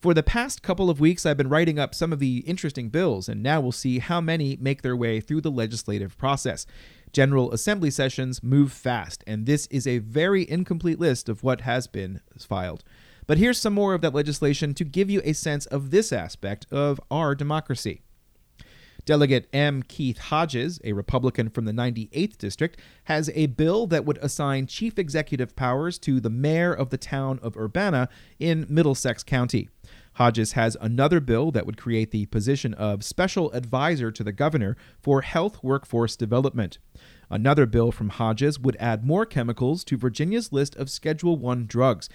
For 0.00 0.14
the 0.14 0.22
past 0.22 0.62
couple 0.62 0.88
of 0.88 1.00
weeks, 1.00 1.26
I've 1.26 1.36
been 1.36 1.50
writing 1.50 1.78
up 1.78 1.94
some 1.94 2.10
of 2.10 2.18
the 2.18 2.38
interesting 2.38 2.88
bills, 2.88 3.28
and 3.28 3.42
now 3.42 3.60
we'll 3.60 3.72
see 3.72 3.98
how 3.98 4.22
many 4.22 4.56
make 4.56 4.80
their 4.80 4.96
way 4.96 5.20
through 5.20 5.42
the 5.42 5.50
legislative 5.50 6.16
process. 6.16 6.64
General 7.12 7.52
Assembly 7.52 7.90
sessions 7.90 8.42
move 8.42 8.72
fast, 8.72 9.22
and 9.26 9.44
this 9.44 9.66
is 9.66 9.86
a 9.86 9.98
very 9.98 10.50
incomplete 10.50 10.98
list 10.98 11.28
of 11.28 11.42
what 11.42 11.60
has 11.60 11.86
been 11.86 12.22
filed. 12.38 12.84
But 13.26 13.38
here's 13.38 13.58
some 13.58 13.72
more 13.72 13.94
of 13.94 14.00
that 14.02 14.14
legislation 14.14 14.74
to 14.74 14.84
give 14.84 15.10
you 15.10 15.20
a 15.24 15.32
sense 15.32 15.66
of 15.66 15.90
this 15.90 16.12
aspect 16.12 16.66
of 16.70 17.00
our 17.10 17.34
democracy. 17.34 18.02
Delegate 19.06 19.48
M. 19.52 19.82
Keith 19.82 20.16
Hodges, 20.16 20.80
a 20.82 20.94
Republican 20.94 21.50
from 21.50 21.66
the 21.66 21.72
98th 21.72 22.38
District, 22.38 22.80
has 23.04 23.30
a 23.34 23.46
bill 23.46 23.86
that 23.88 24.06
would 24.06 24.18
assign 24.22 24.66
chief 24.66 24.98
executive 24.98 25.54
powers 25.54 25.98
to 25.98 26.20
the 26.20 26.30
mayor 26.30 26.72
of 26.72 26.88
the 26.88 26.96
town 26.96 27.38
of 27.42 27.56
Urbana 27.56 28.08
in 28.38 28.66
Middlesex 28.68 29.22
County. 29.22 29.68
Hodges 30.14 30.52
has 30.52 30.76
another 30.80 31.20
bill 31.20 31.50
that 31.50 31.66
would 31.66 31.76
create 31.76 32.12
the 32.12 32.26
position 32.26 32.72
of 32.74 33.04
special 33.04 33.50
advisor 33.52 34.10
to 34.10 34.24
the 34.24 34.32
governor 34.32 34.76
for 35.02 35.20
health 35.22 35.62
workforce 35.62 36.16
development. 36.16 36.78
Another 37.28 37.66
bill 37.66 37.90
from 37.92 38.10
Hodges 38.10 38.58
would 38.58 38.76
add 38.78 39.04
more 39.04 39.26
chemicals 39.26 39.84
to 39.84 39.98
Virginia's 39.98 40.52
list 40.52 40.76
of 40.76 40.88
Schedule 40.88 41.36
1 41.36 41.66
drugs, 41.66 42.08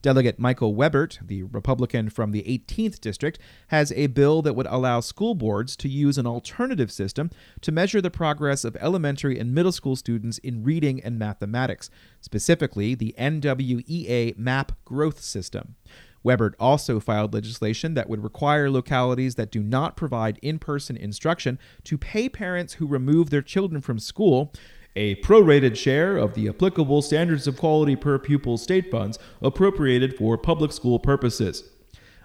Delegate 0.04 0.38
Michael 0.38 0.75
Webert, 0.75 1.18
the 1.25 1.44
Republican 1.44 2.11
from 2.11 2.30
the 2.30 2.42
18th 2.42 3.00
District, 3.00 3.38
has 3.68 3.90
a 3.92 4.08
bill 4.08 4.42
that 4.42 4.54
would 4.54 4.66
allow 4.66 5.00
school 5.00 5.34
boards 5.34 5.76
to 5.76 5.88
use 5.88 6.18
an 6.18 6.26
alternative 6.26 6.92
system 6.92 7.30
to 7.62 7.73
measure 7.73 8.02
the 8.02 8.11
progress 8.11 8.64
of 8.64 8.76
elementary 8.80 9.38
and 9.38 9.54
middle 9.54 9.73
school 9.73 9.96
students 9.96 10.37
in 10.37 10.62
reading 10.62 11.02
and 11.02 11.18
mathematics, 11.18 11.88
specifically 12.20 12.94
the 12.94 13.14
NWEA 13.18 14.37
MAP 14.37 14.73
growth 14.84 15.23
system. 15.23 15.75
Webert 16.23 16.54
also 16.61 17.00
filed 17.00 17.32
legislation 17.32 17.94
that 17.94 18.08
would 18.08 18.23
require 18.23 18.70
localities 18.70 19.37
that 19.37 19.50
do 19.50 19.62
not 19.62 19.96
provide 19.96 20.38
in 20.42 20.58
person 20.58 20.99
instruction 20.99 21.58
to 21.84 21.96
pay 21.96 22.28
parents 22.28 22.75
who 22.75 22.87
remove 22.87 23.30
their 23.30 23.40
children 23.40 23.80
from 23.80 23.99
school 23.99 24.52
a 24.97 25.17
prorated 25.17 25.77
share 25.77 26.17
of 26.17 26.35
the 26.35 26.49
applicable 26.49 27.03
standards 27.03 27.47
of 27.47 27.57
quality 27.57 27.97
per 27.97 28.19
pupil 28.19 28.57
state 28.57 28.91
funds 28.91 29.19
appropriated 29.43 30.17
for 30.17 30.39
public 30.39 30.73
school 30.73 30.99
purposes. 30.99 31.65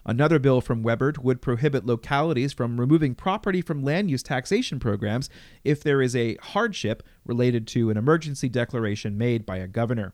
Another 0.06 0.40
bill 0.40 0.62
from 0.62 0.82
Webert 0.82 1.20
would 1.20 1.42
prohibit 1.42 1.86
localities 1.86 2.54
from 2.54 2.80
removing 2.80 3.16
property 3.16 3.62
from 3.62 3.84
land 3.84 4.10
use 4.10 4.24
taxation 4.24 4.80
programs 4.80 5.30
if 5.64 5.84
there 5.84 6.02
is 6.02 6.16
a 6.16 6.36
hardship 6.38 7.04
related 7.26 7.68
to 7.68 7.90
an 7.90 7.98
emergency 7.98 8.50
declaration 8.50 9.18
made 9.18 9.46
by 9.46 9.58
a 9.58 9.68
governor. 9.68 10.14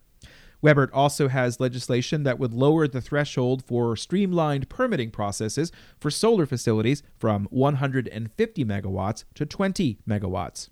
Webert 0.62 0.92
also 0.92 1.28
has 1.28 1.60
legislation 1.60 2.24
that 2.24 2.40
would 2.40 2.54
lower 2.54 2.88
the 2.88 3.02
threshold 3.02 3.64
for 3.64 3.96
streamlined 3.96 4.68
permitting 4.68 5.12
processes 5.12 5.72
for 6.00 6.10
solar 6.10 6.46
facilities 6.46 7.04
from 7.18 7.48
150 7.52 8.66
megawatts 8.66 9.26
to 9.36 9.46
20 9.46 10.00
megawatts. 10.08 10.70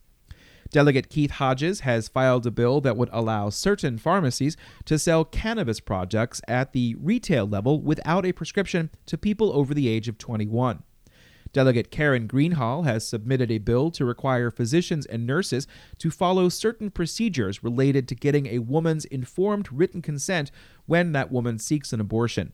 Delegate 0.74 1.08
Keith 1.08 1.30
Hodges 1.30 1.82
has 1.82 2.08
filed 2.08 2.48
a 2.48 2.51
bill 2.51 2.82
that 2.82 2.98
would 2.98 3.10
allow 3.13 3.51
certain 3.51 4.00
pharmacies 4.00 4.58
to 4.86 4.98
sell 4.98 5.24
cannabis 5.24 5.80
products 5.80 6.42
at 6.48 6.74
the 6.74 6.96
retail 6.96 7.46
level 7.46 7.80
without 7.80 8.25
a 8.25 8.32
prescription 8.32 8.89
to 9.06 9.15
people 9.15 9.53
over 9.53 9.75
the 9.75 9.88
age 9.88 10.08
of 10.08 10.18
21. 10.18 10.82
Delegate 11.53 11.92
Karen 11.92 12.27
Greenhalgh 12.27 12.86
has 12.86 13.08
submitted 13.08 13.51
a 13.51 13.60
bill 13.60 13.92
to 13.92 14.03
require 14.03 14.50
physicians 14.50 15.06
and 15.06 15.27
nurses 15.27 15.68
to 16.00 16.10
follow 16.10 16.50
certain 16.50 16.89
procedures 16.89 17.63
related 17.63 18.08
to 18.08 18.15
getting 18.15 18.48
a 18.48 18.58
woman's 18.58 19.06
informed 19.06 19.72
written 19.72 20.01
consent 20.01 20.50
when 20.88 21.12
that 21.12 21.32
woman 21.32 21.60
seeks 21.60 21.94
an 21.94 22.00
abortion. 22.00 22.51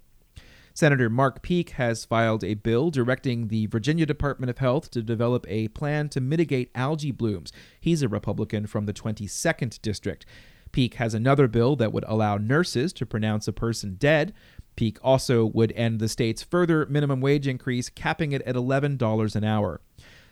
Senator 0.80 1.10
Mark 1.10 1.42
Peake 1.42 1.72
has 1.72 2.06
filed 2.06 2.42
a 2.42 2.54
bill 2.54 2.90
directing 2.90 3.50
the 3.50 3.66
Virginia 3.66 4.06
Department 4.06 4.50
of 4.50 4.60
Health 4.60 4.90
to 4.92 5.02
develop 5.02 5.46
a 5.50 5.68
plan 5.68 6.08
to 6.08 6.22
mitigate 6.22 6.72
algae 6.74 7.12
blooms. 7.12 7.52
He's 7.82 8.02
a 8.02 8.08
Republican 8.08 8.66
from 8.66 8.86
the 8.86 8.94
22nd 8.94 9.82
District. 9.82 10.26
Peake 10.72 10.94
has 10.94 11.14
another 11.14 11.50
bill 11.50 11.76
that 11.76 11.92
would 11.92 12.06
allow 12.08 12.38
nurses 12.38 12.94
to 12.94 13.06
pronounce 13.06 13.46
a 13.46 13.52
person 13.52 13.96
dead. 13.96 14.34
Peake 14.78 15.00
also 15.04 15.46
would 15.48 15.74
end 15.74 16.00
the 16.00 16.08
state's 16.08 16.44
further 16.44 16.86
minimum 16.86 17.20
wage 17.20 17.46
increase, 17.46 17.90
capping 17.90 18.32
it 18.32 18.42
at 18.44 18.56
$11 18.56 19.36
an 19.36 19.44
hour. 19.44 19.82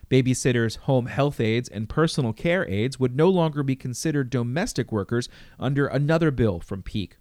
Babysitters, 0.10 0.77
home 0.77 1.08
health 1.08 1.42
aides, 1.42 1.68
and 1.68 1.89
personal 1.89 2.32
care 2.32 2.66
aides 2.70 2.98
would 2.98 3.18
no 3.18 3.27
longer 3.27 3.63
be 3.63 3.75
considered 3.75 4.30
domestic 4.30 4.94
workers 4.94 5.27
under 5.60 5.88
another 5.88 6.32
bill 6.32 6.62
from 6.62 6.84
Peake. 6.84 7.18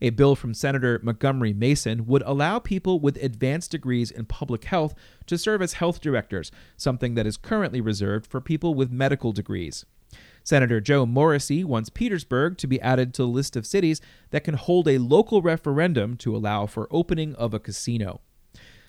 A 0.00 0.10
bill 0.10 0.36
from 0.36 0.54
Senator 0.54 1.00
Montgomery 1.02 1.52
Mason 1.52 2.06
would 2.06 2.22
allow 2.26 2.58
people 2.58 3.00
with 3.00 3.22
advanced 3.22 3.70
degrees 3.70 4.10
in 4.10 4.24
public 4.26 4.64
health 4.64 4.94
to 5.26 5.38
serve 5.38 5.62
as 5.62 5.74
health 5.74 6.00
directors, 6.00 6.50
something 6.76 7.14
that 7.14 7.26
is 7.26 7.36
currently 7.36 7.80
reserved 7.80 8.26
for 8.26 8.40
people 8.40 8.74
with 8.74 8.90
medical 8.90 9.32
degrees. 9.32 9.84
Senator 10.42 10.80
Joe 10.80 11.06
Morrissey 11.06 11.64
wants 11.64 11.88
Petersburg 11.88 12.58
to 12.58 12.66
be 12.66 12.80
added 12.80 13.14
to 13.14 13.22
the 13.22 13.28
list 13.28 13.56
of 13.56 13.66
cities 13.66 14.00
that 14.30 14.44
can 14.44 14.54
hold 14.54 14.86
a 14.86 14.98
local 14.98 15.40
referendum 15.40 16.16
to 16.18 16.36
allow 16.36 16.66
for 16.66 16.86
opening 16.90 17.34
of 17.36 17.54
a 17.54 17.58
casino. 17.58 18.20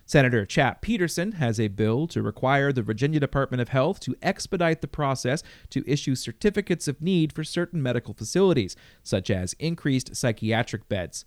Senator 0.08 0.46
Chap 0.46 0.82
Petersen 0.82 1.34
has 1.34 1.60
a 1.60 1.68
bill 1.68 2.06
to 2.08 2.22
require 2.22 2.72
the 2.72 2.84
Virginia 2.84 3.20
Department 3.20 3.60
of 3.60 3.70
Health 3.70 4.00
to 4.02 4.16
expedite 4.22 4.82
the 4.82 4.88
process 4.88 5.42
to 5.72 5.84
issue 5.90 6.14
certificates 6.14 6.88
of 6.88 7.02
need 7.02 7.34
for 7.34 7.44
certain 7.44 7.82
medical 7.82 8.14
facilities, 8.14 8.76
such 9.02 9.32
as 9.32 9.54
increased 9.54 10.16
psychiatric 10.16 10.88
beds. 10.88 11.26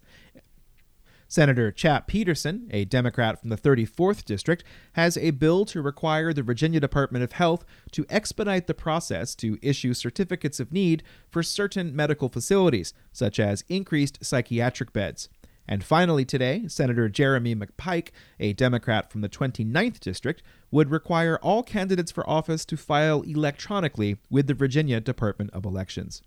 Senator 1.26 1.72
Chap 1.72 2.06
Petersen, 2.06 2.68
a 2.70 2.84
Democrat 2.84 3.40
from 3.40 3.50
the 3.50 3.56
34th 3.56 4.24
District, 4.24 4.62
has 4.92 5.18
a 5.18 5.32
bill 5.32 5.64
to 5.66 5.82
require 5.82 6.32
the 6.32 6.44
Virginia 6.44 6.78
Department 6.78 7.24
of 7.24 7.32
Health 7.32 7.64
to 7.90 8.06
expedite 8.08 8.68
the 8.68 8.74
process 8.74 9.34
to 9.34 9.58
issue 9.60 9.92
certificates 9.92 10.60
of 10.60 10.72
need 10.72 11.02
for 11.28 11.42
certain 11.42 11.94
medical 11.94 12.28
facilities, 12.28 12.94
such 13.12 13.40
as 13.40 13.64
increased 13.68 14.24
psychiatric 14.24 14.92
beds. 14.92 15.28
And 15.68 15.84
finally, 15.84 16.24
today, 16.24 16.64
Senator 16.66 17.10
Jeremy 17.10 17.54
McPike, 17.54 18.08
a 18.40 18.54
Democrat 18.54 19.12
from 19.12 19.20
the 19.20 19.28
29th 19.28 20.00
District, 20.00 20.42
would 20.70 20.90
require 20.90 21.38
all 21.42 21.62
candidates 21.62 22.10
for 22.10 22.28
office 22.28 22.64
to 22.64 22.76
file 22.76 23.20
electronically 23.22 24.16
with 24.30 24.46
the 24.46 24.54
Virginia 24.54 24.98
Department 24.98 25.50
of 25.52 25.66
Elections. 25.66 26.22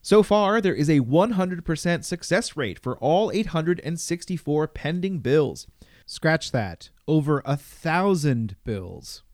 So 0.00 0.22
far, 0.22 0.60
there 0.60 0.74
is 0.74 0.88
a 0.88 1.00
100% 1.00 2.04
success 2.04 2.56
rate 2.56 2.78
for 2.78 2.96
all 2.98 3.30
864 3.32 4.68
pending 4.68 5.18
bills. 5.18 5.66
Scratch 6.06 6.52
that, 6.52 6.90
over 7.06 7.42
a 7.44 7.56
thousand 7.56 8.56
bills. 8.64 9.24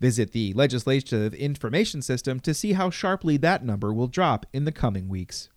Visit 0.00 0.32
the 0.32 0.52
Legislative 0.52 1.32
Information 1.34 2.02
System 2.02 2.40
to 2.40 2.52
see 2.52 2.72
how 2.72 2.90
sharply 2.90 3.36
that 3.38 3.64
number 3.64 3.92
will 3.92 4.06
drop 4.06 4.44
in 4.52 4.64
the 4.64 4.72
coming 4.72 5.08
weeks. 5.08 5.48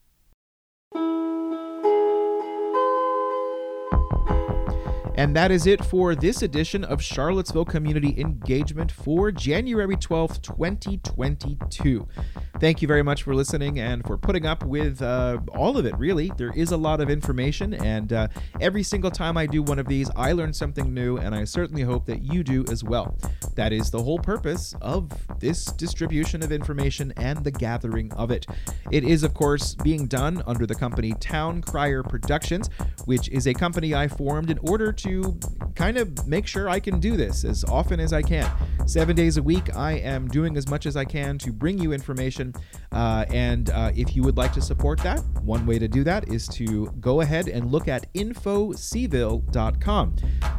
And 5.22 5.36
that 5.36 5.52
is 5.52 5.68
it 5.68 5.86
for 5.86 6.16
this 6.16 6.42
edition 6.42 6.84
of 6.84 7.00
Charlottesville 7.00 7.66
Community 7.66 8.20
Engagement 8.20 8.92
for 8.92 9.32
January 9.32 9.96
12th, 9.96 10.42
2022. 10.42 12.08
Thank 12.60 12.82
you 12.82 12.88
very 12.88 13.04
much 13.04 13.22
for 13.22 13.36
listening 13.36 13.80
and 13.80 14.04
for 14.04 14.18
putting 14.18 14.48
up 14.48 14.66
with 14.66 15.00
uh, 15.00 15.38
all 15.56 15.78
of 15.78 15.86
it, 15.86 15.96
really. 16.00 16.32
There 16.38 16.52
is 16.56 16.72
a 16.72 16.78
lot 16.78 17.02
of 17.02 17.12
information, 17.12 17.76
and 17.76 18.12
uh, 18.14 18.30
every 18.60 18.82
single 18.82 19.12
time 19.12 19.38
I 19.38 19.46
do 19.46 19.62
one 19.62 19.78
of 19.78 19.88
these, 19.88 20.10
I 20.16 20.32
learn 20.32 20.54
something 20.54 20.92
new, 20.92 21.18
and 21.18 21.36
I 21.36 21.44
certainly 21.44 21.84
hope 21.84 22.08
that 22.08 22.24
you 22.24 22.44
do 22.44 22.66
as 22.72 22.84
well. 22.84 23.16
That 23.54 23.74
is 23.74 23.92
the 23.92 24.02
whole 24.02 24.20
purpose 24.20 24.74
of 24.82 25.12
this 25.40 25.66
distribution 25.66 26.44
of 26.44 26.52
information 26.52 27.14
and 27.18 27.44
the 27.44 27.52
gathering 27.52 28.12
of 28.14 28.32
it. 28.32 28.48
It 28.90 29.04
is, 29.04 29.22
of 29.22 29.36
course, 29.36 29.76
being 29.76 30.08
done 30.08 30.42
under 30.48 30.66
the 30.66 30.76
company 30.76 31.14
Town 31.20 31.62
Crier 31.62 32.02
Productions, 32.02 32.72
which 33.06 33.30
is 33.30 33.46
a 33.48 33.54
company 33.54 33.94
I 33.94 34.08
formed 34.08 34.50
in 34.50 34.58
order 34.60 34.92
to 34.92 35.11
kind 35.76 35.98
of 35.98 36.28
make 36.28 36.48
sure 36.48 36.70
I 36.70 36.80
can 36.80 37.00
do 37.00 37.18
this 37.18 37.44
as 37.44 37.64
often 37.66 38.00
as 38.00 38.14
I 38.14 38.22
can. 38.22 38.50
Seven 38.86 39.16
days 39.16 39.38
a 39.38 39.44
week, 39.44 39.76
I 39.76 39.94
am 39.94 40.28
doing 40.28 40.58
as 40.58 40.68
much 40.68 40.86
as 40.86 40.98
I 40.98 41.06
can 41.06 41.38
to 41.40 41.52
bring 41.52 41.78
you 41.78 41.94
information. 41.94 42.54
Uh, 42.92 43.26
and 43.30 43.70
uh, 43.70 43.92
if 43.96 44.16
you 44.16 44.24
would 44.24 44.38
like 44.38 44.54
to 44.54 44.62
support 44.62 45.00
that, 45.00 45.20
one 45.44 45.66
way 45.66 45.80
to 45.80 45.88
do 45.88 46.04
that 46.04 46.30
is 46.30 46.48
to 46.50 46.88
go 47.00 47.22
ahead 47.22 47.48
and 47.48 47.72
look 47.72 47.88
at 47.88 48.12
infocville.com. 48.14 50.16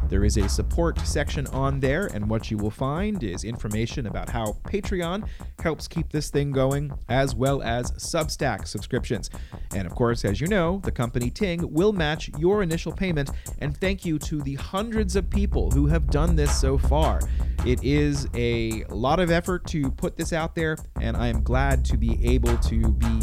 There 0.09 0.23
is 0.23 0.37
a 0.37 0.49
support 0.49 0.99
section 0.99 1.47
on 1.47 1.79
there, 1.79 2.07
and 2.13 2.29
what 2.29 2.51
you 2.51 2.57
will 2.57 2.71
find 2.71 3.23
is 3.23 3.43
information 3.43 4.07
about 4.07 4.29
how 4.29 4.57
Patreon 4.63 5.27
helps 5.59 5.87
keep 5.87 6.11
this 6.11 6.29
thing 6.29 6.51
going, 6.51 6.91
as 7.09 7.35
well 7.35 7.61
as 7.61 7.91
Substack 7.93 8.67
subscriptions. 8.67 9.29
And 9.75 9.87
of 9.87 9.95
course, 9.95 10.25
as 10.25 10.41
you 10.41 10.47
know, 10.47 10.81
the 10.83 10.91
company 10.91 11.29
Ting 11.29 11.71
will 11.73 11.93
match 11.93 12.29
your 12.37 12.63
initial 12.63 12.91
payment, 12.91 13.31
and 13.59 13.77
thank 13.77 14.05
you 14.05 14.19
to 14.19 14.32
the 14.41 14.55
hundreds 14.55 15.15
of 15.15 15.29
people 15.29 15.71
who 15.71 15.87
have 15.87 16.09
done 16.09 16.35
this 16.35 16.59
so 16.59 16.77
far. 16.77 17.21
It 17.65 17.83
is 17.83 18.27
a 18.35 18.83
lot 18.85 19.19
of 19.19 19.31
effort 19.31 19.65
to 19.67 19.89
put 19.91 20.17
this 20.17 20.33
out 20.33 20.55
there, 20.55 20.77
and 20.99 21.15
I 21.15 21.27
am 21.27 21.43
glad 21.43 21.85
to 21.85 21.97
be 21.97 22.19
able 22.25 22.57
to 22.57 22.91
be 22.91 23.21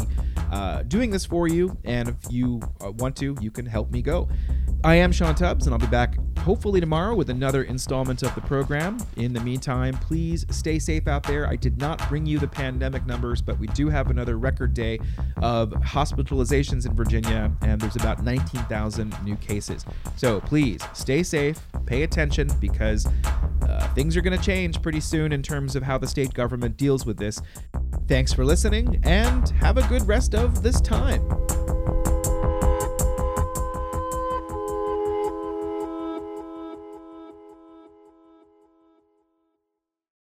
uh, 0.51 0.83
doing 0.83 1.11
this 1.11 1.25
for 1.25 1.47
you. 1.47 1.77
And 1.83 2.09
if 2.09 2.15
you 2.29 2.61
uh, 2.83 2.91
want 2.91 3.15
to, 3.17 3.35
you 3.39 3.51
can 3.51 3.65
help 3.65 3.91
me 3.91 4.01
go. 4.01 4.29
I 4.83 4.95
am 4.95 5.11
Sean 5.11 5.35
Tubbs, 5.35 5.67
and 5.67 5.73
I'll 5.73 5.79
be 5.79 5.87
back 5.87 6.15
hopefully 6.41 6.79
tomorrow 6.79 7.15
with 7.15 7.29
another 7.29 7.63
installment 7.63 8.23
of 8.23 8.33
the 8.35 8.41
program. 8.41 8.97
In 9.15 9.31
the 9.33 9.39
meantime, 9.39 9.93
please 9.95 10.45
stay 10.49 10.79
safe 10.79 11.07
out 11.07 11.23
there. 11.23 11.47
I 11.47 11.55
did 11.55 11.77
not 11.77 12.07
bring 12.09 12.25
you 12.25 12.39
the 12.39 12.47
pandemic 12.47 13.05
numbers, 13.05 13.41
but 13.41 13.57
we 13.59 13.67
do 13.67 13.89
have 13.89 14.09
another 14.09 14.37
record 14.37 14.73
day 14.73 14.99
of 15.41 15.69
hospitalizations 15.69 16.85
in 16.85 16.95
Virginia, 16.95 17.51
and 17.61 17.79
there's 17.79 17.95
about 17.95 18.23
19,000 18.23 19.15
new 19.23 19.35
cases. 19.37 19.85
So 20.17 20.41
please 20.41 20.81
stay 20.93 21.23
safe, 21.23 21.59
pay 21.85 22.03
attention, 22.03 22.49
because 22.59 23.07
uh, 23.63 23.87
things 23.93 24.17
are 24.17 24.21
going 24.21 24.37
to 24.37 24.43
change 24.43 24.81
pretty 24.81 24.99
soon 24.99 25.31
in 25.31 25.43
terms 25.43 25.75
of 25.75 25.83
how 25.83 25.97
the 25.97 26.07
state 26.07 26.33
government 26.33 26.75
deals 26.75 27.05
with 27.05 27.17
this. 27.17 27.41
Thanks 28.07 28.33
for 28.33 28.43
listening, 28.43 28.99
and 29.03 29.47
have 29.49 29.77
a 29.77 29.87
good 29.87 30.07
rest 30.07 30.33
of 30.33 30.63
this 30.63 30.81
time. 30.81 31.21